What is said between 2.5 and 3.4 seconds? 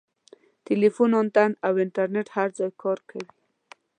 ځای کار کوي.